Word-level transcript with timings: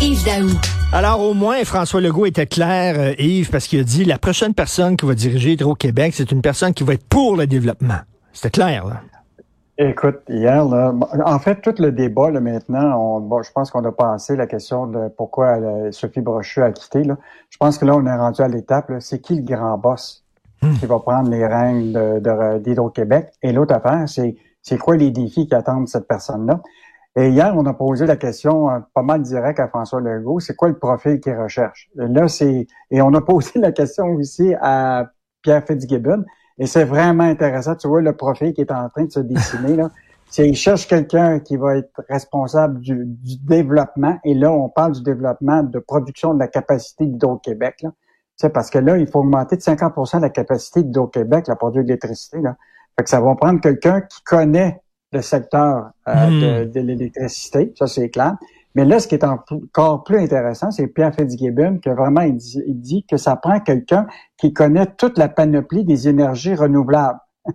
Yves 0.00 0.24
Daou. 0.24 0.48
Alors 0.92 1.20
au 1.20 1.34
moins, 1.34 1.64
François 1.64 2.00
Legault 2.00 2.26
était 2.26 2.46
clair, 2.46 2.96
euh, 2.98 3.14
Yves, 3.18 3.50
parce 3.50 3.66
qu'il 3.66 3.80
a 3.80 3.84
dit 3.84 4.04
la 4.04 4.18
prochaine 4.18 4.54
personne 4.54 4.96
qui 4.96 5.06
va 5.06 5.14
diriger 5.14 5.52
Hydro-Québec, 5.52 6.12
c'est 6.14 6.30
une 6.32 6.42
personne 6.42 6.74
qui 6.74 6.84
va 6.84 6.94
être 6.94 7.06
pour 7.08 7.36
le 7.36 7.46
développement. 7.46 7.98
C'était 8.32 8.50
clair, 8.50 8.86
là. 8.86 9.00
Écoute, 9.78 10.20
hier, 10.28 10.64
là, 10.66 10.92
en 11.24 11.38
fait, 11.38 11.60
tout 11.62 11.74
le 11.78 11.92
débat, 11.92 12.30
là, 12.30 12.40
maintenant, 12.40 12.94
on, 12.98 13.20
bon, 13.20 13.42
je 13.42 13.50
pense 13.52 13.70
qu'on 13.70 13.84
a 13.84 13.90
passé 13.92 14.36
la 14.36 14.46
question 14.46 14.86
de 14.86 15.08
pourquoi 15.16 15.58
euh, 15.58 15.90
Sophie 15.92 16.20
Brochu 16.20 16.62
a 16.62 16.70
quitté. 16.72 17.04
Là. 17.04 17.16
Je 17.48 17.56
pense 17.56 17.78
que 17.78 17.86
là, 17.86 17.96
on 17.96 18.04
est 18.06 18.14
rendu 18.16 18.42
à 18.42 18.48
l'étape, 18.48 18.90
là, 18.90 19.00
c'est 19.00 19.20
qui 19.20 19.36
le 19.36 19.42
grand 19.42 19.78
boss 19.78 20.24
qui 20.78 20.86
va 20.86 21.00
prendre 21.00 21.28
les 21.28 21.44
règnes 21.44 21.92
de- 21.92 22.20
de- 22.20 22.58
d'Hydro-Québec? 22.58 23.28
Et 23.42 23.52
l'autre 23.52 23.74
affaire, 23.74 24.04
c'est 24.08 24.36
c'est 24.64 24.78
quoi 24.78 24.96
les 24.96 25.10
défis 25.10 25.48
qui 25.48 25.54
attendent 25.56 25.88
cette 25.88 26.06
personne-là? 26.06 26.60
Et 27.14 27.28
hier, 27.28 27.52
on 27.56 27.66
a 27.66 27.74
posé 27.74 28.06
la 28.06 28.16
question 28.16 28.70
euh, 28.70 28.78
pas 28.94 29.02
mal 29.02 29.22
direct 29.22 29.60
à 29.60 29.68
François 29.68 30.00
Legault, 30.00 30.40
c'est 30.40 30.56
quoi 30.56 30.68
le 30.68 30.78
profil 30.78 31.20
qu'il 31.20 31.36
recherche? 31.36 31.90
Et 32.00 32.08
là, 32.08 32.26
c'est 32.28 32.66
et 32.90 33.02
on 33.02 33.12
a 33.14 33.20
posé 33.32 33.58
la 33.58 33.72
question 33.72 34.06
aussi 34.14 34.54
à 34.60 35.10
Pierre 35.42 35.64
Fitzgibbon, 35.66 36.24
et 36.58 36.66
c'est 36.66 36.84
vraiment 36.84 37.24
intéressant. 37.24 37.74
Tu 37.76 37.86
vois 37.86 38.00
le 38.00 38.16
profil 38.16 38.54
qui 38.54 38.62
est 38.62 38.72
en 38.72 38.88
train 38.88 39.04
de 39.04 39.12
se 39.12 39.20
dessiner 39.20 39.76
là. 39.76 39.90
C'est 40.30 40.48
il 40.48 40.56
cherche 40.56 40.86
quelqu'un 40.86 41.40
qui 41.40 41.58
va 41.58 41.76
être 41.76 42.02
responsable 42.08 42.80
du, 42.80 43.04
du 43.04 43.36
développement. 43.44 44.18
Et 44.24 44.32
là, 44.32 44.50
on 44.50 44.70
parle 44.70 44.92
du 44.92 45.02
développement 45.02 45.62
de 45.62 45.78
production 45.78 46.32
de 46.32 46.38
la 46.38 46.48
capacité 46.48 47.04
d'Hydro-Québec. 47.04 47.84
Sais, 48.36 48.48
parce 48.48 48.70
que 48.70 48.78
là, 48.78 48.96
il 48.96 49.06
faut 49.06 49.20
augmenter 49.20 49.56
de 49.56 49.60
50% 49.60 50.20
la 50.20 50.30
capacité 50.30 50.82
d'Hydro-Québec, 50.82 51.48
la 51.48 51.56
l'électricité. 51.74 52.40
Là. 52.40 52.56
Fait 52.96 53.04
que 53.04 53.10
ça 53.10 53.20
va 53.20 53.34
prendre 53.34 53.60
quelqu'un 53.60 54.00
qui 54.00 54.22
connaît 54.24 54.80
le 55.12 55.22
secteur 55.22 55.90
euh, 56.08 56.30
Hmm. 56.30 56.40
de, 56.40 56.64
de 56.72 56.80
l'électricité, 56.80 57.72
ça 57.78 57.86
c'est 57.86 58.10
clair. 58.10 58.36
Mais 58.74 58.84
là, 58.86 58.98
ce 59.00 59.06
qui 59.06 59.14
est 59.16 59.24
encore 59.24 60.02
plus 60.04 60.18
intéressant, 60.18 60.70
c'est 60.70 60.86
Pierre 60.86 61.14
Fitzgibbon 61.14 61.78
qui 61.78 61.90
vraiment 61.90 62.22
il 62.22 62.36
dit, 62.36 62.62
il 62.66 62.80
dit 62.80 63.04
que 63.04 63.18
ça 63.18 63.36
prend 63.36 63.60
quelqu'un 63.60 64.06
qui 64.38 64.52
connaît 64.54 64.86
toute 64.96 65.18
la 65.18 65.28
panoplie 65.28 65.84
des 65.84 66.08
énergies 66.08 66.54
renouvelables. 66.54 67.18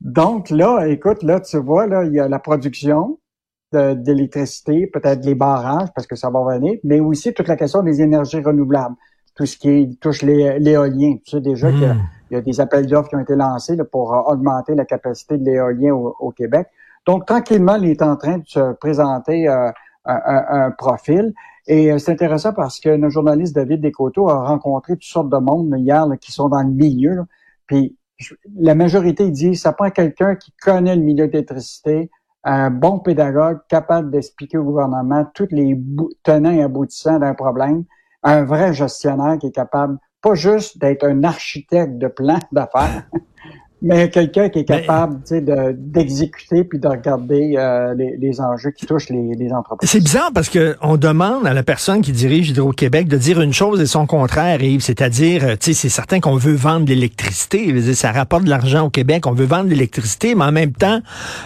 Donc 0.00 0.50
là, 0.50 0.86
écoute, 0.86 1.22
là, 1.22 1.40
tu 1.40 1.58
vois, 1.58 1.86
là, 1.86 2.04
il 2.04 2.12
y 2.14 2.20
a 2.20 2.28
la 2.28 2.38
production 2.38 3.18
de- 3.72 3.94
d'électricité, 3.94 4.86
peut-être 4.86 5.24
les 5.24 5.34
barrages, 5.34 5.88
parce 5.94 6.06
que 6.06 6.16
ça 6.16 6.30
va 6.30 6.42
venir, 6.44 6.78
mais 6.84 7.00
aussi 7.00 7.32
toute 7.34 7.48
la 7.48 7.56
question 7.56 7.82
des 7.82 8.00
énergies 8.02 8.40
renouvelables. 8.42 8.96
Tout 9.40 9.46
ce 9.46 9.56
qui 9.56 9.96
touche 10.02 10.20
l'éolien. 10.20 11.16
Tu 11.24 11.30
sais 11.30 11.40
déjà 11.40 11.70
qu'il 11.70 11.80
y 11.80 11.84
a- 11.86 11.94
Hmm. 11.94 12.00
y 12.30 12.36
a 12.36 12.40
des 12.42 12.60
appels 12.60 12.86
d'offres 12.86 13.08
qui 13.08 13.16
ont 13.16 13.20
été 13.20 13.34
lancés 13.34 13.74
là, 13.74 13.84
pour 13.86 14.14
euh, 14.14 14.20
augmenter 14.32 14.74
la 14.74 14.84
capacité 14.84 15.38
de 15.38 15.44
l'éolien 15.46 15.94
au, 15.94 16.14
au 16.20 16.30
Québec. 16.30 16.68
Donc, 17.06 17.24
tranquillement, 17.24 17.76
il 17.76 17.88
est 17.88 18.02
en 18.02 18.16
train 18.16 18.36
de 18.36 18.44
se 18.46 18.72
présenter 18.74 19.48
euh, 19.48 19.70
un, 20.04 20.20
un- 20.26 20.46
un 20.66 20.70
profil. 20.72 21.32
Et 21.66 21.90
euh, 21.90 21.96
c'est 21.96 22.12
intéressant 22.12 22.52
parce 22.52 22.80
que 22.80 22.94
notre 22.94 23.12
journaliste 23.14 23.54
David 23.54 23.80
Descoteaux 23.80 24.28
a 24.28 24.46
rencontré 24.46 24.92
toutes 24.92 25.04
sortes 25.04 25.30
de 25.30 25.38
monde 25.38 25.74
hier 25.78 26.06
là, 26.06 26.18
qui 26.18 26.32
sont 26.32 26.50
dans 26.50 26.60
le 26.62 26.68
milieu. 26.70 27.14
là. 27.14 27.24
Puis 27.66 27.96
je- 28.18 28.34
la 28.58 28.74
majorité 28.74 29.30
dit 29.30 29.56
ça 29.56 29.72
prend 29.72 29.88
quelqu'un 29.88 30.34
qui 30.34 30.52
connaît 30.62 30.96
le 30.96 31.02
milieu 31.02 31.28
d'électricité, 31.28 32.10
un 32.44 32.68
bon 32.70 32.98
pédagogue 32.98 33.60
capable 33.70 34.10
d'expliquer 34.10 34.58
au 34.58 34.64
gouvernement 34.64 35.24
tous 35.32 35.48
les 35.50 35.80
tenants 36.22 36.50
et 36.52 36.62
aboutissants 36.62 37.18
d'un 37.18 37.32
problème, 37.34 37.84
un 38.22 38.44
vrai 38.44 38.72
gestionnaire 38.72 39.38
qui 39.38 39.46
est 39.46 39.54
capable 39.54 39.98
pas 40.20 40.34
juste 40.34 40.78
d'être 40.78 41.04
un 41.04 41.24
architecte 41.24 41.98
de 41.98 42.08
plan 42.08 42.38
d'affaires, 42.52 43.08
mais 43.82 44.10
quelqu'un 44.10 44.48
qui 44.48 44.60
est 44.60 44.64
capable 44.64 45.16
tu 45.26 45.34
sais, 45.36 45.40
de- 45.40 45.74
d'exécuter 45.76 46.64
puis 46.64 46.78
de 46.78 46.88
regarder 46.88 47.54
euh, 47.56 47.94
les, 47.94 48.16
les 48.18 48.40
enjeux 48.40 48.70
qui 48.70 48.86
touchent 48.86 49.08
les, 49.10 49.34
les 49.34 49.52
entreprises. 49.52 49.88
C'est 49.90 50.00
bizarre 50.00 50.30
parce 50.34 50.48
que 50.48 50.76
on 50.82 50.96
demande 50.96 51.46
à 51.46 51.54
la 51.54 51.62
personne 51.62 52.02
qui 52.02 52.12
dirige 52.12 52.50
Hydro-Québec 52.50 53.08
de 53.08 53.16
dire 53.16 53.40
une 53.40 53.52
chose 53.52 53.80
et 53.80 53.86
son 53.86 54.06
contraire, 54.06 54.62
Yves. 54.62 54.80
C'est-à-dire, 54.82 55.44
euh, 55.44 55.56
tu 55.58 55.66
sais, 55.66 55.72
c'est 55.74 55.88
certain 55.88 56.20
qu'on 56.20 56.36
veut 56.36 56.54
vendre 56.54 56.84
de 56.84 56.90
l'électricité. 56.92 57.80
Ça 57.94 58.12
rapporte 58.12 58.44
de 58.44 58.50
l'argent 58.50 58.86
au 58.86 58.90
Québec. 58.90 59.26
On 59.26 59.32
veut 59.32 59.46
vendre 59.46 59.64
de 59.64 59.70
l'électricité, 59.70 60.34
mais 60.34 60.44
en 60.44 60.52
même 60.52 60.72
temps, 60.72 61.00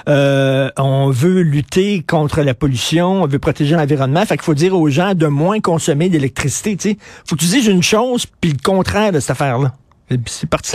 euh, 0.09 0.71
on 0.79 1.11
veut 1.11 1.41
lutter 1.43 2.03
contre 2.07 2.43
la 2.43 2.55
pollution, 2.55 3.23
on 3.23 3.27
veut 3.27 3.39
protéger 3.39 3.77
l'environnement. 3.77 4.25
Fait 4.25 4.37
qu'il 4.37 4.45
faut 4.45 4.55
dire 4.55 4.75
aux 4.79 4.89
gens 4.89 5.15
de 5.15 5.27
moins 5.27 5.61
consommer 5.61 6.09
d'électricité. 6.09 6.77
Tu 6.77 6.91
sais, 6.91 6.99
faut 7.27 7.37
que 7.37 7.41
tu 7.41 7.47
dises 7.47 7.67
une 7.67 7.83
chose 7.83 8.27
puis 8.41 8.51
le 8.53 8.59
contraire 8.63 9.13
de 9.13 9.21
cette 9.21 9.31
affaire-là. 9.31 9.73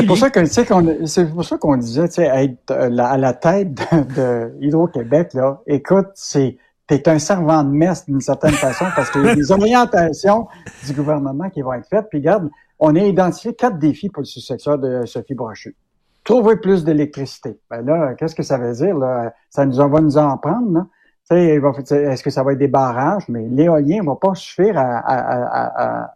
C'est 0.01 0.05
pour 0.07 0.17
ça 0.17 0.29
que 0.29 0.39
tu 0.39 0.47
sais 0.47 0.65
qu'on 0.65 1.05
c'est 1.05 1.25
pour 1.31 1.45
ça 1.45 1.57
qu'on 1.57 1.77
disait 1.77 2.07
tu 2.07 2.15
sais 2.15 2.25
être 2.25 2.71
euh, 2.71 2.97
à 2.97 3.17
la 3.17 3.33
tête 3.33 3.73
de, 3.73 4.15
de 4.15 4.53
Hydro-Québec 4.61 5.33
là. 5.33 5.61
Écoute, 5.67 6.07
c'est 6.15 6.57
t'es 6.87 7.07
un 7.07 7.19
servant 7.19 7.63
de 7.63 7.69
messe 7.69 8.05
d'une 8.07 8.21
certaine 8.21 8.53
façon 8.53 8.85
parce 8.95 9.11
qu'il 9.11 9.23
y 9.23 9.29
a 9.29 9.35
des 9.35 9.51
orientations 9.51 10.47
du 10.87 10.93
gouvernement 10.93 11.49
qui 11.51 11.61
vont 11.61 11.73
être 11.73 11.87
faites. 11.87 12.07
Puis 12.09 12.17
regarde, 12.19 12.49
on 12.79 12.95
a 12.95 12.99
identifié 12.99 13.53
quatre 13.53 13.77
défis 13.77 14.09
pour 14.09 14.21
le 14.21 14.25
successeur 14.25 14.79
de 14.79 15.05
Sophie 15.05 15.35
Brochu. 15.35 15.75
Trouver 16.23 16.55
plus 16.57 16.83
d'électricité. 16.83 17.59
Ben 17.69 17.85
là, 17.85 18.15
qu'est-ce 18.15 18.33
que 18.35 18.43
ça 18.43 18.57
veut 18.57 18.73
dire 18.73 18.97
là? 18.97 19.33
Ça 19.51 19.65
nous 19.65 19.79
en 19.79 19.87
va 19.89 20.01
nous 20.01 20.17
en 20.17 20.37
prendre 20.37 20.71
là. 20.73 20.87
Est-ce 21.31 22.23
que 22.23 22.31
ça 22.31 22.41
va 22.41 22.53
être 22.53 22.57
des 22.57 22.67
barrages? 22.67 23.29
Mais 23.29 23.47
l'éolien 23.47 24.01
va 24.03 24.15
pas 24.15 24.33
suffire 24.33 24.75
à, 24.79 24.97
à, 24.97 25.17
à, 25.17 26.01
à- 26.01 26.15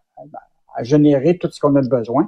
à 0.75 0.81
générer 0.83 1.37
tout 1.37 1.49
ce 1.51 1.59
qu'on 1.59 1.75
a 1.75 1.81
de 1.83 1.87
besoin. 1.87 2.27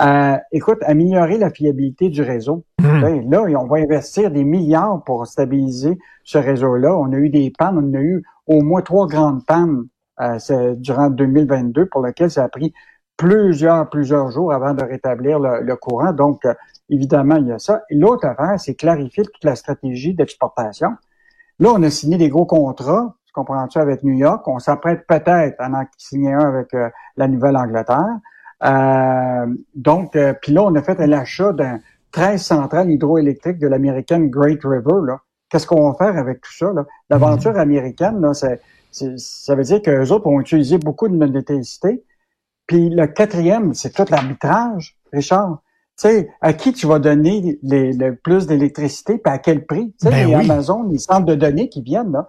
Euh, 0.00 0.36
écoute, 0.52 0.78
améliorer 0.82 1.38
la 1.38 1.50
fiabilité 1.50 2.08
du 2.08 2.22
réseau. 2.22 2.64
Hmm. 2.80 3.00
Ben, 3.00 3.30
Là, 3.30 3.42
on 3.60 3.66
va 3.66 3.78
investir 3.78 4.30
des 4.30 4.44
milliards 4.44 5.02
pour 5.04 5.26
stabiliser 5.26 5.98
ce 6.24 6.38
réseau-là. 6.38 6.96
On 6.96 7.12
a 7.12 7.16
eu 7.16 7.28
des 7.28 7.52
pannes, 7.56 7.78
on 7.78 7.94
a 7.96 8.00
eu 8.00 8.22
au 8.46 8.62
moins 8.62 8.82
trois 8.82 9.06
grandes 9.06 9.44
pannes 9.44 9.84
euh, 10.20 10.74
durant 10.76 11.10
2022 11.10 11.86
pour 11.86 12.04
lesquelles 12.04 12.30
ça 12.30 12.44
a 12.44 12.48
pris 12.48 12.72
plusieurs, 13.16 13.88
plusieurs 13.90 14.30
jours 14.30 14.52
avant 14.52 14.74
de 14.74 14.82
rétablir 14.82 15.38
le, 15.38 15.60
le 15.62 15.76
courant. 15.76 16.12
Donc, 16.12 16.44
euh, 16.44 16.54
évidemment, 16.88 17.36
il 17.36 17.48
y 17.48 17.52
a 17.52 17.58
ça. 17.58 17.82
L'autre 17.90 18.26
affaire, 18.26 18.58
c'est 18.58 18.74
clarifier 18.74 19.24
toute 19.24 19.44
la 19.44 19.56
stratégie 19.56 20.14
d'exportation. 20.14 20.90
Là, 21.58 21.70
on 21.74 21.82
a 21.82 21.90
signé 21.90 22.16
des 22.16 22.28
gros 22.28 22.46
contrats, 22.46 23.14
tu 23.26 23.32
comprends-tu, 23.32 23.78
avec 23.78 24.02
New 24.02 24.14
York. 24.14 24.46
On 24.48 24.58
s'apprête 24.58 25.06
peut-être 25.06 25.54
à 25.60 25.68
en 25.68 25.84
signer 25.96 26.32
un 26.32 26.40
avec 26.40 26.74
euh, 26.74 26.88
la 27.16 27.28
Nouvelle-Angleterre. 27.28 28.18
Euh, 28.64 29.46
donc, 29.74 30.14
euh, 30.16 30.34
puis 30.40 30.52
là, 30.52 30.62
on 30.62 30.74
a 30.74 30.82
fait 30.82 30.98
l'achat 31.06 31.52
d'un 31.52 31.80
13 32.12 32.42
centrales 32.42 32.90
hydroélectriques 32.90 33.58
de 33.58 33.66
l'américaine 33.66 34.28
Great 34.30 34.60
River. 34.64 35.14
Qu'est-ce 35.48 35.66
qu'on 35.66 35.90
va 35.90 35.94
faire 35.96 36.16
avec 36.16 36.40
tout 36.40 36.52
ça? 36.52 36.72
là? 36.72 36.84
L'aventure 37.10 37.58
américaine, 37.58 38.20
là, 38.20 38.32
ça 38.34 39.54
veut 39.54 39.62
dire 39.64 39.82
qu'eux 39.82 40.08
autres 40.10 40.24
vont 40.24 40.40
utiliser 40.40 40.78
beaucoup 40.78 41.08
de 41.08 41.16
notre 41.16 41.32
électricité. 41.32 42.02
Puis 42.66 42.88
le 42.90 43.06
quatrième, 43.06 43.74
c'est 43.74 43.90
tout 43.92 44.04
l'arbitrage, 44.10 44.96
Richard. 45.12 45.58
Tu 46.00 46.08
sais, 46.08 46.30
à 46.40 46.52
qui 46.54 46.72
tu 46.72 46.86
vas 46.86 46.98
donner 46.98 47.58
les- 47.62 47.92
le 47.92 48.14
plus 48.16 48.46
d'électricité, 48.46 49.18
puis 49.18 49.32
à 49.32 49.38
quel 49.38 49.66
prix? 49.66 49.92
Tu 50.00 50.06
sais, 50.06 50.10
Ben 50.10 50.26
les 50.28 50.34
oui. 50.36 50.50
Amazon, 50.50 50.84
les 50.84 50.98
centres 50.98 51.26
de 51.26 51.34
données 51.34 51.68
qui 51.68 51.82
viennent, 51.82 52.12
là, 52.12 52.26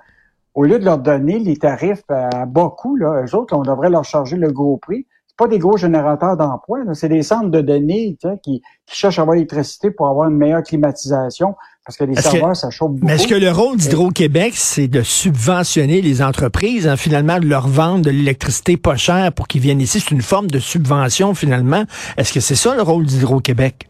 au 0.54 0.64
lieu 0.66 0.80
de 0.80 0.86
leur 0.86 0.98
donner 0.98 1.40
les 1.40 1.56
tarifs 1.56 2.04
à 2.10 2.46
bas 2.46 2.74
coût, 2.78 2.96
là, 2.98 3.24
eux 3.26 3.36
autres, 3.36 3.56
on 3.56 3.62
devrait 3.62 3.90
leur 3.90 4.04
charger 4.04 4.36
le 4.36 4.52
gros 4.52 4.78
prix. 4.78 5.08
Pas 5.36 5.48
des 5.48 5.58
gros 5.58 5.78
générateurs 5.78 6.38
d'emploi, 6.38 6.84
là, 6.86 6.94
c'est 6.94 7.10
des 7.10 7.24
centres 7.24 7.50
de 7.50 7.62
données 7.62 8.16
qui, 8.44 8.62
qui 8.86 8.96
cherchent 8.96 9.18
à 9.18 9.24
avoir 9.24 9.34
l'électricité 9.36 9.90
pour 9.90 10.08
avoir 10.08 10.30
une 10.30 10.38
meilleure 10.38 10.62
climatisation, 10.62 11.56
parce 11.86 11.98
que 11.98 12.04
les 12.04 12.14
Est-ce 12.14 12.26
que- 12.30 12.38
serveurs, 12.38 12.56
ça 12.56 12.70
chauffe 12.70 12.92
beaucoup. 12.92 13.06
Mais 13.08 13.16
est-ce 13.16 13.28
que 13.28 13.34
le 13.34 13.50
rôle 13.52 13.78
d'Hydro-Québec, 13.78 14.54
c'est 14.56 14.88
de 14.88 15.02
subventionner 15.02 16.02
les 16.02 16.22
entreprises, 16.22 16.88
hein, 16.88 16.98
finalement, 16.98 17.40
de 17.40 17.48
leur 17.48 17.68
vendre 17.68 18.06
de 18.06 18.12
l'électricité 18.12 18.78
pas 18.78 18.96
chère 18.96 19.34
pour 19.34 19.48
qu'ils 19.48 19.62
viennent 19.62 19.82
ici? 19.82 20.00
C'est 20.00 20.12
une 20.12 20.22
forme 20.22 20.48
de 20.52 20.60
subvention, 20.60 21.34
finalement. 21.34 21.84
Est-ce 22.18 22.32
que 22.32 22.40
c'est 22.40 22.56
ça 22.56 22.76
le 22.76 22.84
rôle 22.84 23.06
d'Hydro-Québec? 23.06 23.88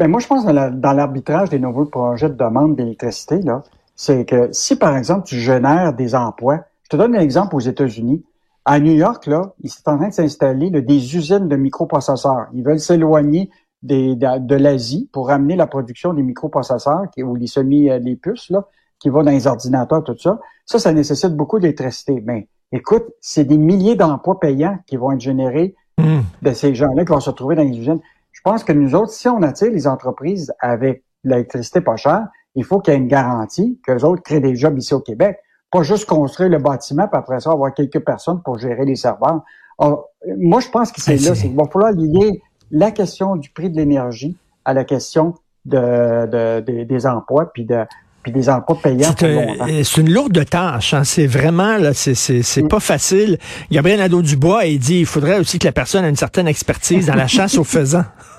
Ben 0.00 0.08
moi, 0.08 0.18
je 0.20 0.26
pense 0.26 0.44
dans 0.44 0.52
la- 0.52 0.70
dans 0.70 0.92
l'arbitrage 0.92 1.48
des 1.48 1.60
nouveaux 1.60 1.86
projets 1.86 2.28
de 2.28 2.34
demande 2.34 2.74
d'électricité, 2.74 3.40
là, 3.40 3.62
c'est 3.94 4.24
que 4.26 4.48
si, 4.52 4.76
par 4.76 4.96
exemple, 4.96 5.26
tu 5.26 5.36
génères 5.38 5.92
des 5.94 6.14
emplois, 6.16 6.64
je 6.82 6.88
te 6.90 6.96
donne 6.96 7.14
un 7.14 7.20
exemple 7.20 7.54
aux 7.54 7.60
États-Unis. 7.60 8.24
À 8.66 8.80
New 8.80 8.92
York, 8.92 9.26
là, 9.26 9.54
ils 9.62 9.70
sont 9.70 9.88
en 9.88 9.96
train 9.96 10.08
de 10.08 10.12
s'installer 10.12 10.70
des 10.70 11.16
usines 11.16 11.48
de 11.48 11.56
microprocesseurs. 11.56 12.48
Ils 12.52 12.62
veulent 12.62 12.80
s'éloigner 12.80 13.48
des, 13.82 14.14
de, 14.16 14.38
de 14.38 14.54
l'Asie 14.54 15.08
pour 15.12 15.30
amener 15.30 15.56
la 15.56 15.66
production 15.66 16.12
des 16.12 16.22
microprocesseurs 16.22 17.04
qui, 17.14 17.22
ou 17.22 17.34
les 17.34 17.46
semi, 17.46 17.88
euh, 17.88 17.98
les 17.98 18.16
puces, 18.16 18.50
là, 18.50 18.66
qui 18.98 19.08
vont 19.08 19.22
dans 19.22 19.30
les 19.30 19.46
ordinateurs, 19.46 20.04
tout 20.04 20.18
ça. 20.18 20.38
Ça, 20.66 20.78
ça 20.78 20.92
nécessite 20.92 21.34
beaucoup 21.34 21.58
d'électricité. 21.58 22.22
Mais 22.26 22.48
écoute, 22.72 23.04
c'est 23.22 23.44
des 23.44 23.56
milliers 23.56 23.94
d'emplois 23.94 24.38
payants 24.38 24.78
qui 24.86 24.96
vont 24.96 25.12
être 25.12 25.20
générés 25.20 25.74
Hmm. 25.98 26.20
de 26.42 26.52
ces 26.52 26.74
gens-là 26.74 27.06
qui 27.06 27.12
vont 27.12 27.20
se 27.20 27.30
retrouver 27.30 27.56
dans 27.56 27.62
les 27.62 27.78
usines. 27.78 28.00
je 28.32 28.40
pense 28.44 28.64
que 28.64 28.72
nous 28.72 28.94
autres, 28.94 29.12
si 29.12 29.28
on 29.28 29.40
attire 29.40 29.72
les 29.72 29.86
entreprises 29.86 30.52
avec 30.60 31.04
l'électricité 31.24 31.80
pas 31.80 31.96
chère, 31.96 32.28
il 32.54 32.64
faut 32.64 32.80
qu'il 32.80 32.92
y 32.92 32.96
ait 32.96 33.00
une 33.00 33.08
garantie 33.08 33.80
que 33.84 33.92
les 33.92 34.04
autres 34.04 34.22
créent 34.22 34.40
des 34.40 34.54
jobs 34.56 34.76
ici 34.76 34.92
au 34.92 35.00
Québec. 35.00 35.38
Pas 35.70 35.82
juste 35.82 36.06
construire 36.06 36.50
le 36.50 36.58
bâtiment, 36.58 37.08
puis 37.08 37.18
après 37.18 37.40
ça, 37.40 37.50
avoir 37.50 37.74
quelques 37.74 38.00
personnes 38.00 38.40
pour 38.42 38.58
gérer 38.58 38.84
les 38.84 38.96
serveurs. 38.96 39.42
moi, 39.78 40.60
je 40.60 40.68
pense 40.68 40.92
que 40.92 41.00
c'est 41.00 41.16
là, 41.16 41.34
c'est 41.34 41.48
qu'il 41.48 41.56
va 41.56 41.64
falloir 41.64 41.92
lier 41.92 42.42
la 42.70 42.90
question 42.90 43.36
du 43.36 43.50
prix 43.50 43.70
de 43.70 43.76
l'énergie 43.76 44.36
à 44.64 44.74
la 44.74 44.84
question 44.84 45.34
de, 45.64 46.60
des 46.60 47.06
emplois, 47.06 47.52
puis 47.52 47.64
de 47.64 47.84
puis 48.22 48.32
des 48.32 48.48
emplois 48.48 48.76
payants. 48.82 49.14
C'est 49.16 50.00
une 50.00 50.12
lourde 50.12 50.44
tâche. 50.50 50.94
Hein. 50.94 51.04
C'est 51.04 51.28
vraiment 51.28 51.76
là, 51.76 51.94
c'est 51.94 52.16
c'est 52.16 52.62
mm. 52.62 52.68
pas 52.68 52.80
facile. 52.80 53.38
Gabriel 53.70 54.00
Nadeau-Dubois 54.00 54.66
il 54.66 54.80
dit 54.80 54.98
il 54.98 55.06
faudrait 55.06 55.38
aussi 55.38 55.60
que 55.60 55.64
la 55.64 55.70
personne 55.70 56.04
ait 56.04 56.08
une 56.08 56.16
certaine 56.16 56.48
expertise 56.48 57.06
dans 57.06 57.14
la 57.14 57.28
chasse 57.28 57.56
aux 57.56 57.64
faisans. 57.64 58.04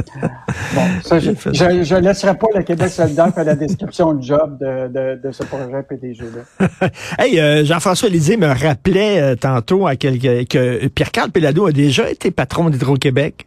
bon, 0.74 0.82
ça, 1.02 1.18
je, 1.18 1.30
je, 1.32 1.94
laisserai 1.96 2.36
pas 2.36 2.48
le 2.54 2.62
Québec 2.62 2.88
solidaire 2.88 3.32
faire 3.32 3.44
la 3.44 3.54
description 3.54 4.12
de 4.12 4.22
job 4.22 4.58
de, 4.58 4.88
de, 4.88 5.20
de 5.22 5.32
ce 5.32 5.42
projet 5.44 5.82
PDG-là. 5.82 6.68
hey, 7.18 7.40
euh, 7.40 7.64
Jean-François 7.64 8.10
Lisée 8.10 8.36
me 8.36 8.48
rappelait 8.48 9.20
euh, 9.20 9.36
tantôt 9.36 9.86
à 9.86 9.96
quelqu'un 9.96 10.44
que 10.44 10.88
Pierre-Carl 10.88 11.30
Pelado 11.30 11.66
a 11.66 11.72
déjà 11.72 12.10
été 12.10 12.30
patron 12.30 12.68
d'Hydro-Québec. 12.68 13.46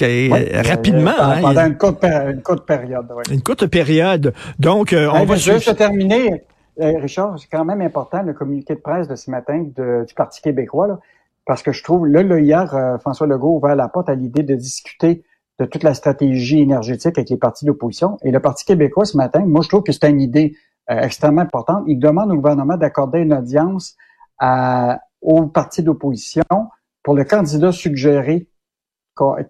Euh, 0.00 0.62
rapidement. 0.64 1.10
Hein, 1.18 1.40
pendant 1.40 1.66
une, 1.66 1.76
courte, 1.76 2.04
une, 2.04 2.40
courte, 2.40 2.64
période. 2.64 3.08
Une 3.32 3.42
courte 3.42 3.66
période. 3.66 4.32
Donc, 4.60 4.94
on 4.94 5.24
va 5.24 5.34
juste 5.34 5.74
terminer. 5.76 6.44
Richard, 6.78 7.36
c'est 7.40 7.48
quand 7.50 7.64
même 7.64 7.80
important 7.80 8.22
le 8.22 8.32
communiqué 8.32 8.76
de 8.76 8.80
presse 8.80 9.08
de 9.08 9.16
ce 9.16 9.28
matin 9.28 9.66
du 9.76 10.14
Parti 10.14 10.40
québécois. 10.40 10.86
Là. 10.86 11.00
Parce 11.48 11.62
que 11.62 11.72
je 11.72 11.82
trouve, 11.82 12.06
là, 12.06 12.22
là 12.22 12.38
hier, 12.38 12.74
euh, 12.74 12.98
François 12.98 13.26
Legault 13.26 13.54
a 13.54 13.56
ouvert 13.56 13.74
la 13.74 13.88
porte 13.88 14.10
à 14.10 14.14
l'idée 14.14 14.42
de 14.42 14.54
discuter 14.54 15.24
de 15.58 15.64
toute 15.64 15.82
la 15.82 15.94
stratégie 15.94 16.60
énergétique 16.60 17.16
avec 17.16 17.30
les 17.30 17.38
partis 17.38 17.64
d'opposition. 17.64 18.18
Et 18.22 18.30
le 18.30 18.38
Parti 18.38 18.66
québécois, 18.66 19.06
ce 19.06 19.16
matin, 19.16 19.46
moi, 19.46 19.62
je 19.62 19.68
trouve 19.68 19.82
que 19.82 19.92
c'est 19.92 20.10
une 20.10 20.20
idée 20.20 20.54
euh, 20.90 21.00
extrêmement 21.00 21.40
importante. 21.40 21.84
Il 21.86 21.98
demande 21.98 22.30
au 22.32 22.34
gouvernement 22.34 22.76
d'accorder 22.76 23.20
une 23.20 23.32
audience 23.32 23.96
à, 24.38 25.00
aux 25.22 25.46
partis 25.46 25.82
d'opposition 25.82 26.44
pour 27.02 27.14
le 27.14 27.24
candidat 27.24 27.72
suggéré 27.72 28.50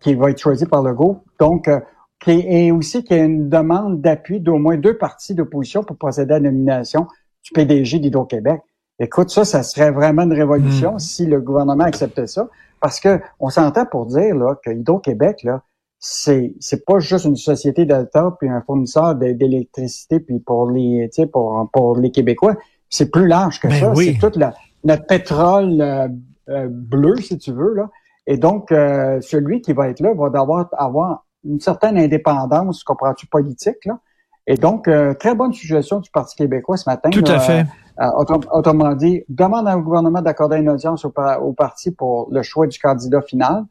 qui 0.01 0.15
va 0.15 0.31
être 0.31 0.41
choisi 0.41 0.67
par 0.67 0.85
Legault. 0.85 1.25
Donc, 1.41 1.67
euh, 1.67 1.81
est, 2.29 2.71
aussi 2.71 3.03
qu'il 3.03 3.17
y 3.17 3.21
a 3.21 3.25
une 3.25 3.49
demande 3.49 4.01
d'appui 4.01 4.39
d'au 4.39 4.59
moins 4.59 4.77
deux 4.77 4.97
partis 4.97 5.35
d'opposition 5.35 5.83
pour 5.83 5.97
procéder 5.97 6.35
à 6.35 6.39
la 6.39 6.49
nomination 6.49 7.09
du 7.43 7.51
PDG 7.51 7.99
d'Hydro-Québec. 7.99 8.61
Écoute, 9.01 9.31
ça, 9.31 9.45
ça 9.45 9.63
serait 9.63 9.91
vraiment 9.91 10.23
une 10.23 10.33
révolution 10.33 10.95
hmm. 10.95 10.99
si 10.99 11.27
le 11.27 11.41
gouvernement 11.41 11.85
acceptait 11.85 12.27
ça. 12.27 12.49
Parce 12.81 13.01
que 13.01 13.21
on 13.41 13.51
s'entend 13.51 13.87
pour 13.87 14.07
dire 14.07 14.35
là, 14.35 14.57
que 14.65 14.71
Hydro-Québec, 14.71 15.43
là, 15.43 15.63
c'est 16.01 16.55
c'est 16.61 16.85
pas 16.85 17.01
juste 17.01 17.25
une 17.25 17.37
société 17.37 17.85
d'Alta 17.85 18.37
puis 18.39 18.49
un 18.49 18.63
fournisseur 18.63 19.17
d'électricité 19.17 20.21
puis 20.21 20.39
pour 20.39 20.71
les 20.71 21.11
pour 21.33 21.69
pour 21.73 21.97
les 21.97 22.11
Québécois. 22.11 22.55
C'est 22.89 23.11
plus 23.11 23.27
large 23.27 23.61
que 23.61 23.69
ben 23.69 23.81
ça. 23.81 23.93
c'est 23.95 24.19
tout 24.19 24.39
notre 24.85 25.07
pétrole 25.07 25.81
euh, 25.81 26.09
euh, 26.49 26.69
bleu 26.71 27.17
si 27.17 27.37
tu 27.39 27.53
veux 27.53 27.75
là. 27.75 27.91
Et 28.27 28.37
donc 28.37 28.71
euh, 28.71 29.21
celui 29.21 29.61
qui 29.61 29.73
va 29.73 29.89
être 29.89 30.01
là 30.01 30.15
va 30.15 30.29
devoir 30.29 30.69
avoir 30.73 31.27
une 31.45 31.61
certaine 31.61 31.99
indépendance 31.99 32.85
comprends-tu 32.85 33.27
politique 33.27 33.85
là. 33.85 33.99
Et 34.47 34.55
donc 34.55 34.89
très 35.19 35.35
bonne 35.35 35.53
suggestion 35.53 36.01
du 36.01 36.11
Parti 36.11 36.35
québécois 36.37 36.79
ce 36.79 36.89
matin 36.89 37.11
tout 37.11 37.25
à 37.27 37.39
fait 37.39 37.67
euh, 38.01 38.07
autrement 38.53 38.95
dit, 38.95 39.25
demande 39.29 39.67
au 39.69 39.81
gouvernement 39.81 40.23
d'accorder 40.23 40.59
une 40.59 40.69
audience 40.69 41.05
au, 41.05 41.53
parti 41.53 41.91
pour 41.91 42.29
le 42.31 42.43
choix 42.43 42.67
du 42.67 42.79
candidat 42.79 43.23
final. 43.23 43.65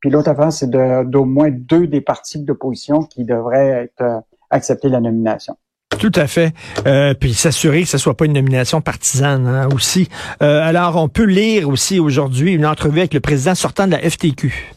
Puis 0.00 0.10
l'autre 0.10 0.30
affaire, 0.30 0.52
c'est 0.52 0.70
d'au 0.70 1.24
moins 1.24 1.50
deux 1.50 1.86
des 1.86 2.00
partis 2.00 2.38
d'opposition 2.40 3.02
qui 3.02 3.24
devraient 3.24 3.84
être, 3.84 4.02
euh, 4.02 4.20
accepter 4.50 4.88
la 4.88 5.00
nomination. 5.00 5.56
Tout 5.98 6.12
à 6.14 6.26
fait. 6.26 6.54
Euh, 6.86 7.14
puis 7.14 7.34
s'assurer 7.34 7.82
que 7.82 7.88
ce 7.88 7.98
soit 7.98 8.16
pas 8.16 8.24
une 8.24 8.32
nomination 8.32 8.80
partisane 8.80 9.46
hein, 9.46 9.68
aussi. 9.74 10.08
alors, 10.40 10.96
on 10.96 11.08
peut 11.08 11.24
lire 11.24 11.68
aussi 11.68 12.00
aujourd'hui 12.00 12.54
une 12.54 12.66
entrevue 12.66 13.00
avec 13.00 13.14
le 13.14 13.20
président 13.20 13.54
sortant 13.54 13.86
de 13.86 13.92
la 13.92 13.98
FTQ. 13.98 14.74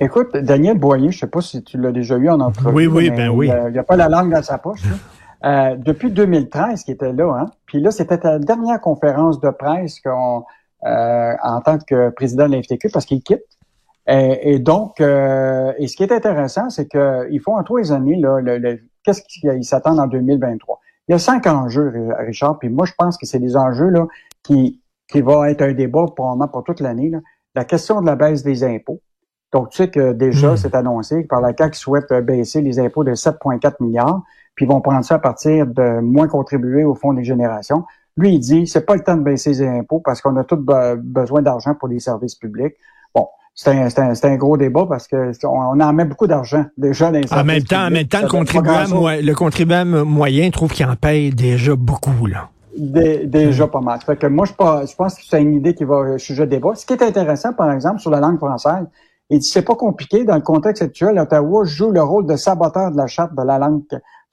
Écoute, 0.00 0.36
Daniel 0.36 0.78
Boyer, 0.78 1.10
je 1.10 1.18
sais 1.18 1.26
pas 1.26 1.40
si 1.40 1.62
tu 1.62 1.78
l'as 1.78 1.92
déjà 1.92 2.16
eu 2.16 2.28
en 2.28 2.40
entrevue. 2.40 2.74
Oui, 2.74 2.86
oui, 2.86 3.10
ben 3.10 3.30
oui. 3.30 3.50
Il 3.66 3.72
n'y 3.72 3.78
a, 3.78 3.82
pas 3.82 3.96
la 3.96 4.08
langue 4.08 4.30
dans 4.30 4.42
sa 4.42 4.58
poche. 4.58 4.82
Euh, 5.44 5.76
depuis 5.76 6.10
2013 6.10 6.82
qui 6.84 6.90
était 6.90 7.12
là, 7.12 7.32
hein? 7.38 7.46
Puis 7.66 7.80
là, 7.80 7.90
c'était 7.90 8.18
la 8.22 8.38
dernière 8.38 8.80
conférence 8.80 9.40
de 9.40 9.50
presse 9.50 10.00
qu'on, 10.00 10.44
euh, 10.84 11.34
en 11.42 11.60
tant 11.60 11.78
que 11.78 12.10
président 12.10 12.48
de 12.48 12.56
l'FTQ, 12.56 12.90
parce 12.90 13.04
qu'il 13.04 13.22
quitte. 13.22 13.44
Et, 14.08 14.60
donc, 14.60 15.00
euh, 15.00 15.72
et 15.78 15.88
ce 15.88 15.96
qui 15.96 16.04
est 16.04 16.12
intéressant, 16.12 16.70
c'est 16.70 16.86
qu'ils 16.86 17.40
font 17.40 17.56
en 17.56 17.64
trois 17.64 17.92
années, 17.92 18.16
là, 18.16 18.38
le, 18.40 18.78
qu'est-ce 19.02 19.22
qu'ils 19.22 19.64
s'attendent 19.64 19.98
en 19.98 20.06
2023? 20.06 20.78
Il 21.08 21.12
y 21.12 21.14
a 21.14 21.18
cinq 21.18 21.48
enjeux, 21.48 21.92
Richard, 22.18 22.58
puis 22.60 22.68
moi, 22.68 22.86
je 22.86 22.92
pense 22.96 23.18
que 23.18 23.26
c'est 23.26 23.40
des 23.40 23.56
enjeux 23.56 23.88
là, 23.88 24.06
qui, 24.44 24.80
qui 25.08 25.20
vont 25.22 25.44
être 25.44 25.62
un 25.62 25.72
débat 25.72 26.04
probablement 26.14 26.46
pour 26.46 26.62
toute 26.62 26.80
l'année. 26.80 27.10
La 27.56 27.64
question 27.64 28.00
de 28.00 28.06
la 28.06 28.14
baisse 28.14 28.44
des 28.44 28.62
impôts. 28.62 29.00
Donc, 29.52 29.70
tu 29.70 29.78
sais 29.78 29.90
que 29.90 30.12
déjà, 30.12 30.52
hmm. 30.52 30.56
c'est 30.56 30.74
annoncé 30.74 31.24
par 31.24 31.40
la 31.40 31.52
CAQ 31.56 31.76
souhaite 31.76 32.12
baisser 32.12 32.60
les 32.60 32.78
impôts 32.78 33.04
de 33.04 33.12
7,4 33.12 33.74
milliards 33.80 34.22
puis 34.56 34.64
ils 34.64 34.68
vont 34.68 34.80
prendre 34.80 35.04
ça 35.04 35.16
à 35.16 35.18
partir 35.18 35.66
de 35.66 36.00
moins 36.00 36.26
contribuer 36.26 36.82
au 36.84 36.94
fonds 36.94 37.12
des 37.12 37.24
générations. 37.24 37.84
Lui, 38.16 38.34
il 38.34 38.38
dit, 38.40 38.66
c'est 38.66 38.84
pas 38.84 38.94
le 38.94 39.04
temps 39.04 39.16
de 39.16 39.22
baisser 39.22 39.50
les 39.50 39.62
impôts 39.62 40.00
parce 40.00 40.22
qu'on 40.22 40.34
a 40.36 40.44
tous 40.44 40.56
besoin 40.56 41.42
d'argent 41.42 41.74
pour 41.74 41.88
les 41.88 42.00
services 42.00 42.34
publics. 42.34 42.74
Bon, 43.14 43.28
c'est 43.54 43.70
un, 43.70 43.88
un, 44.22 44.36
gros 44.36 44.56
débat 44.56 44.86
parce 44.88 45.06
que 45.06 45.32
on, 45.46 45.80
en 45.80 45.92
met 45.92 46.06
beaucoup 46.06 46.26
d'argent 46.26 46.64
déjà 46.78 47.10
dans 47.10 47.20
les 47.20 47.32
En 47.32 47.44
même 47.44 47.62
temps, 47.62 47.86
en 47.86 47.90
même 47.90 48.08
temps, 48.08 48.22
le 48.22 48.28
contribuable, 48.28 48.92
le 49.22 49.34
contribuable 49.34 50.02
moyen 50.04 50.50
trouve 50.50 50.72
qu'il 50.72 50.86
en 50.86 50.96
paye 50.96 51.30
déjà 51.30 51.76
beaucoup, 51.76 52.26
là. 52.26 52.48
déjà 52.74 53.66
pas 53.66 53.82
mal. 53.82 54.00
Fait 54.00 54.16
que 54.16 54.26
moi, 54.26 54.46
je, 54.46 54.52
je 54.52 54.96
pense 54.96 55.16
que 55.16 55.22
c'est 55.28 55.42
une 55.42 55.52
idée 55.52 55.74
qui 55.74 55.84
va 55.84 56.16
sujet 56.16 56.46
de 56.46 56.50
débat. 56.50 56.74
Ce 56.74 56.86
qui 56.86 56.94
est 56.94 57.02
intéressant, 57.02 57.52
par 57.52 57.70
exemple, 57.70 58.00
sur 58.00 58.10
la 58.10 58.20
langue 58.20 58.38
française, 58.38 58.86
il 59.28 59.40
dit 59.40 59.46
c'est 59.46 59.62
pas 59.62 59.74
compliqué. 59.74 60.24
Dans 60.24 60.36
le 60.36 60.40
contexte 60.40 60.82
actuel, 60.82 61.18
Ottawa 61.18 61.64
joue 61.64 61.90
le 61.90 62.02
rôle 62.02 62.26
de 62.26 62.36
saboteur 62.36 62.92
de 62.92 62.96
la 62.96 63.06
charte 63.06 63.34
de 63.34 63.42
la 63.42 63.58
langue 63.58 63.82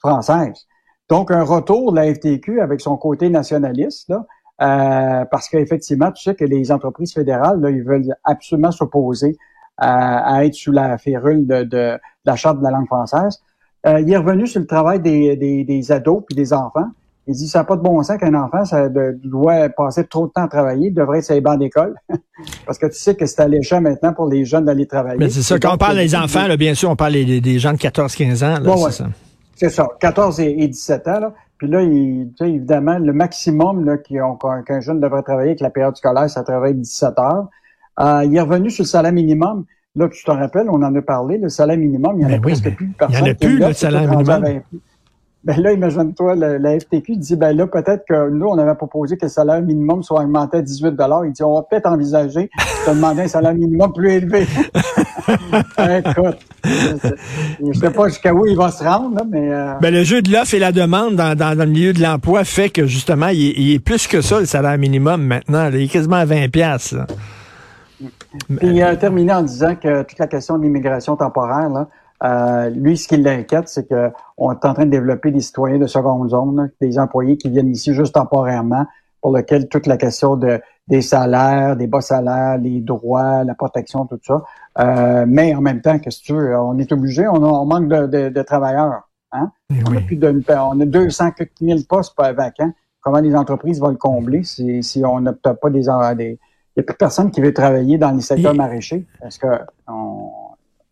française. 0.04 0.66
Donc, 1.08 1.30
un 1.30 1.42
retour 1.42 1.92
de 1.92 1.96
la 1.96 2.14
FTQ 2.14 2.60
avec 2.60 2.80
son 2.80 2.96
côté 2.96 3.28
nationaliste, 3.28 4.08
là, 4.08 4.26
euh, 4.62 5.24
parce 5.30 5.48
qu'effectivement, 5.48 6.12
tu 6.12 6.22
sais 6.22 6.34
que 6.34 6.44
les 6.44 6.70
entreprises 6.70 7.12
fédérales, 7.12 7.60
là, 7.60 7.70
ils 7.70 7.82
veulent 7.82 8.14
absolument 8.24 8.70
s'opposer 8.70 9.36
à, 9.76 10.44
être 10.44 10.54
sous 10.54 10.70
la 10.70 10.96
férule 10.98 11.46
de, 11.46 11.64
de, 11.64 11.98
la 12.24 12.36
charte 12.36 12.58
de 12.58 12.62
la 12.62 12.70
langue 12.70 12.86
française. 12.86 13.42
Euh, 13.86 14.00
il 14.00 14.12
est 14.12 14.16
revenu 14.16 14.46
sur 14.46 14.60
le 14.60 14.66
travail 14.66 15.00
des, 15.00 15.36
des, 15.36 15.64
des 15.64 15.92
ados 15.92 16.22
puis 16.26 16.36
des 16.36 16.52
enfants. 16.52 16.86
Il 17.26 17.34
dit, 17.34 17.48
ça 17.48 17.60
n'a 17.60 17.64
pas 17.64 17.76
de 17.76 17.80
bon 17.80 18.02
sens 18.02 18.18
qu'un 18.18 18.34
enfant 18.34 18.64
ça 18.66 18.88
doit 18.88 19.68
passer 19.70 20.06
trop 20.06 20.26
de 20.26 20.32
temps 20.32 20.44
à 20.44 20.48
travailler, 20.48 20.88
il 20.88 20.94
devrait 20.94 21.18
être 21.18 21.24
sur 21.24 21.34
les 21.34 21.40
bancs 21.40 21.58
d'école. 21.58 21.94
Parce 22.66 22.78
que 22.78 22.86
tu 22.86 22.98
sais 22.98 23.16
que 23.16 23.24
c'est 23.26 23.40
alléchant 23.40 23.80
maintenant 23.80 24.12
pour 24.12 24.28
les 24.28 24.44
jeunes 24.44 24.66
d'aller 24.66 24.86
travailler. 24.86 25.18
Mais 25.18 25.30
c'est 25.30 25.42
ça, 25.42 25.58
quand 25.58 25.74
on 25.74 25.78
parle 25.78 25.96
des 25.96 26.14
enfants, 26.14 26.46
là, 26.46 26.56
bien 26.56 26.74
sûr, 26.74 26.90
on 26.90 26.96
parle 26.96 27.14
des, 27.14 27.58
gens 27.58 27.72
de 27.72 27.78
14-15 27.78 28.44
ans. 28.44 28.60
Là, 28.60 28.76
c'est 28.76 29.02
ça. 29.02 29.06
C'est 29.56 29.70
ça, 29.70 29.88
14 30.00 30.40
et, 30.40 30.68
17 30.68 31.08
ans. 31.08 31.20
Là. 31.20 31.34
Puis 31.58 31.68
là, 31.68 31.82
il, 31.82 32.32
évidemment, 32.40 32.98
le 32.98 33.12
maximum 33.12 33.98
qu'un 34.66 34.80
jeune 34.80 35.00
devrait 35.00 35.22
travailler 35.22 35.50
avec 35.50 35.60
la 35.60 35.70
période 35.70 35.96
scolaire, 35.96 36.28
ça 36.28 36.42
travaille 36.42 36.74
17 36.74 37.18
heures. 37.18 37.48
Euh, 38.00 38.24
il 38.24 38.36
est 38.36 38.40
revenu 38.40 38.70
sur 38.70 38.82
le 38.82 38.88
salaire 38.88 39.12
minimum. 39.12 39.64
Là, 39.96 40.08
tu 40.08 40.24
te 40.24 40.30
rappelles, 40.30 40.68
on 40.68 40.82
en 40.82 40.94
a 40.94 41.02
parlé, 41.02 41.38
le 41.38 41.48
salaire 41.48 41.78
minimum, 41.78 42.14
il 42.16 42.18
n'y 42.18 42.24
en 42.24 42.28
a 42.28 42.32
ben 42.32 42.40
presque 42.40 42.74
plus. 42.74 42.88
Personne 42.98 43.16
il 43.18 43.22
n'y 43.22 43.28
en 43.28 43.32
a 43.32 43.34
plus, 43.34 43.58
le 43.58 43.72
salaire 43.72 44.10
minimum. 44.10 44.44
Ben 45.44 45.60
là, 45.60 45.72
imagine-toi, 45.72 46.36
la, 46.36 46.80
FTQ 46.80 47.16
dit, 47.16 47.36
ben 47.36 47.54
là, 47.54 47.66
peut-être 47.66 48.06
que 48.08 48.30
nous, 48.30 48.46
on 48.46 48.56
avait 48.56 48.74
proposé 48.74 49.18
que 49.18 49.26
le 49.26 49.30
salaire 49.30 49.60
minimum 49.60 50.02
soit 50.02 50.22
augmenté 50.22 50.56
à 50.56 50.62
18 50.62 50.94
Il 51.26 51.32
dit, 51.32 51.42
on 51.42 51.56
va 51.56 51.62
peut-être 51.62 51.86
envisager 51.86 52.48
de 52.86 52.94
demander 52.94 53.22
un 53.22 53.28
salaire 53.28 53.52
minimum 53.52 53.92
plus 53.92 54.10
élevé. 54.10 54.46
Écoute, 55.28 56.38
je 56.64 57.78
sais 57.78 57.90
pas 57.90 58.08
jusqu'à 58.08 58.32
où 58.32 58.46
il 58.46 58.56
va 58.56 58.70
se 58.70 58.82
rendre, 58.82 59.22
mais... 59.28 59.52
Euh... 59.52 59.74
Ben, 59.82 59.92
le 59.92 60.02
jeu 60.02 60.22
de 60.22 60.32
l'offre 60.32 60.54
et 60.54 60.58
la 60.58 60.72
demande 60.72 61.16
dans, 61.16 61.36
dans, 61.36 61.58
le 61.58 61.66
milieu 61.66 61.92
de 61.92 62.00
l'emploi 62.00 62.44
fait 62.44 62.70
que, 62.70 62.86
justement, 62.86 63.28
il 63.28 63.74
est, 63.74 63.78
plus 63.80 64.06
que 64.06 64.22
ça, 64.22 64.40
le 64.40 64.46
salaire 64.46 64.78
minimum, 64.78 65.22
maintenant. 65.22 65.68
il 65.68 65.82
est 65.82 65.88
quasiment 65.88 66.16
à 66.16 66.24
20 66.24 66.50
pièces. 66.50 66.94
Puis, 67.98 68.08
il 68.62 68.82
a 68.82 68.96
terminé 68.96 69.34
en 69.34 69.42
disant 69.42 69.74
que 69.74 70.04
toute 70.04 70.18
la 70.18 70.26
question 70.26 70.56
de 70.56 70.62
l'immigration 70.62 71.16
temporaire, 71.16 71.68
là, 71.68 71.86
euh, 72.22 72.70
lui, 72.70 72.96
ce 72.96 73.08
qui 73.08 73.16
l'inquiète, 73.16 73.68
c'est 73.68 73.88
qu'on 73.88 74.52
est 74.52 74.64
en 74.64 74.74
train 74.74 74.86
de 74.86 74.90
développer 74.90 75.30
des 75.30 75.40
citoyens 75.40 75.78
de 75.78 75.86
seconde 75.86 76.30
zone, 76.30 76.70
des 76.80 76.98
employés 76.98 77.36
qui 77.36 77.50
viennent 77.50 77.70
ici 77.70 77.92
juste 77.92 78.14
temporairement, 78.14 78.86
pour 79.20 79.36
lequel 79.36 79.68
toute 79.68 79.86
la 79.86 79.96
question 79.96 80.36
de, 80.36 80.60
des 80.88 81.02
salaires, 81.02 81.76
des 81.76 81.86
bas 81.86 82.00
salaires, 82.00 82.58
les 82.58 82.80
droits, 82.80 83.42
la 83.44 83.54
protection, 83.54 84.06
tout 84.06 84.18
ça. 84.22 84.42
Euh, 84.78 85.24
mais 85.26 85.54
en 85.54 85.60
même 85.60 85.80
temps, 85.80 85.98
qu'est-ce 85.98 86.20
que 86.20 86.24
tu 86.24 86.32
veux, 86.34 86.58
on 86.58 86.78
est 86.78 86.92
obligé, 86.92 87.26
on, 87.26 87.64
manque 87.64 87.88
de, 87.88 88.42
travailleurs. 88.42 89.08
Hein? 89.32 89.50
Eh 89.70 89.82
on, 89.88 89.96
a 89.96 90.00
plus 90.00 90.16
de, 90.16 90.42
on 90.48 90.80
a 90.80 90.84
200 90.84 91.30
000 91.60 91.80
postes 91.88 92.14
vacants. 92.18 92.72
Comment 93.00 93.20
les 93.20 93.34
entreprises 93.34 93.80
vont 93.80 93.88
le 93.88 93.96
combler 93.96 94.44
si, 94.44 94.82
si 94.82 95.04
on 95.04 95.20
n'a 95.20 95.32
pas 95.32 95.54
des... 95.70 95.82
des 96.16 96.38
il 96.76 96.80
n'y 96.80 96.82
a 96.82 96.86
plus 96.86 96.96
personne 96.96 97.30
qui 97.30 97.40
veut 97.40 97.54
travailler 97.54 97.98
dans 97.98 98.10
les 98.10 98.20
secteurs 98.20 98.54
maraîchers? 98.54 99.06
Parce 99.20 99.38
que 99.38 99.46
On 99.86 100.43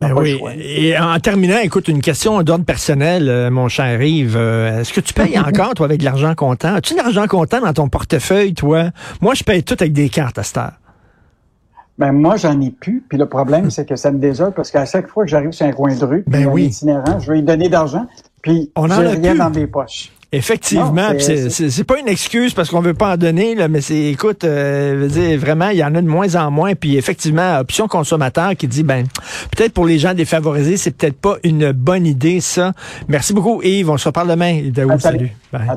Ben 0.03 0.13
oui. 0.15 0.41
Et 0.59 0.99
en 0.99 1.19
terminant, 1.21 1.59
écoute, 1.63 1.87
une 1.89 2.01
question 2.01 2.43
d'ordre 2.43 2.65
personnel, 2.65 3.29
euh, 3.29 3.51
mon 3.51 3.69
cher 3.69 4.03
Yves. 4.03 4.37
Euh, 4.37 4.81
Est-ce 4.81 4.93
que 4.93 5.01
tu 5.01 5.15
payes 5.15 5.39
encore, 5.47 5.75
toi, 5.75 5.87
avec 5.87 6.01
de 6.01 6.05
l'argent 6.05 6.35
comptant? 6.35 6.75
As-tu 6.75 6.95
de 6.95 6.99
l'argent 6.99 7.27
comptant 7.29 7.61
dans 7.61 7.73
ton 7.73 7.89
portefeuille, 7.89 8.55
toi? 8.55 8.91
Moi, 9.21 9.35
je 9.35 9.45
paye 9.45 9.63
tout 9.63 9.77
avec 9.79 9.93
des 9.93 10.09
cartes 10.09 10.39
à 10.39 10.43
cette 10.43 10.57
heure. 10.57 10.73
Ben 11.99 12.11
moi, 12.11 12.37
j'en 12.37 12.61
ai 12.61 12.71
plus. 12.71 13.05
Puis 13.09 13.17
le 13.19 13.27
problème, 13.29 13.71
c'est 13.71 13.87
que 13.89 13.97
ça 13.97 14.11
me 14.11 14.19
désole 14.19 14.53
parce 14.53 14.71
qu'à 14.71 14.87
chaque 14.87 15.09
fois 15.09 15.25
que 15.25 15.31
j'arrive 15.31 15.53
sur 15.53 15.67
un 15.67 15.73
coin 15.73 15.95
de 15.95 16.05
rue, 16.05 16.25
Ben 16.27 16.49
un 16.49 16.51
oui. 16.51 16.65
itinérant, 16.65 17.21
je 17.21 17.31
vais 17.31 17.37
lui 17.39 17.43
donner 17.45 17.69
d'argent, 17.69 18.07
puis 18.43 18.73
j'ai 18.77 18.93
a 18.93 18.99
rien 19.11 19.35
dans 19.37 19.51
mes 19.51 19.67
poches. 19.67 20.11
Effectivement, 20.35 21.09
c'est- 21.19 21.85
pas 21.85 21.99
une 21.99 22.09
excuse 22.09 22.55
parce 22.55 22.71
qu'on 22.71 22.81
veut 22.81 22.95
pas 22.95 23.13
en 23.13 23.17
donner, 23.17 23.55
là, 23.55 23.69
mais 23.69 23.81
c'est, 23.83 24.05
écoute, 24.05 24.45
euh, 24.45 24.95
je 24.95 24.99
veux 25.01 25.09
dire, 25.09 25.39
vraiment, 25.39 25.69
il 25.69 25.77
y 25.77 25.85
en 25.85 25.95
a 25.95 26.01
de 26.01 26.07
moins 26.09 26.35
en 26.37 26.51
moins. 26.51 26.75
Puis 26.75 26.97
effectivement, 26.97 27.59
option 27.59 27.87
consommateur 27.87 28.57
qui 28.57 28.67
dit, 28.67 28.83
ben, 28.83 29.07
peut-être 29.55 29.73
pour 29.75 29.85
les 29.87 29.99
gens 29.99 30.15
défavorisés, 30.15 30.77
c'est 30.79 30.93
peut-être 30.97 31.21
pas 31.21 31.37
une 31.45 31.73
bonne 31.73 32.07
idée, 32.07 32.41
ça. 32.41 32.73
Merci 33.09 33.35
beaucoup, 33.35 33.61
Yves. 33.63 33.91
On 33.91 33.99
se 33.99 34.09
reparle 34.09 34.29
demain. 34.29 34.63
Ah, 34.77 34.99
salut. 34.99 35.01
salut. 35.01 35.31
Bye. 35.53 35.69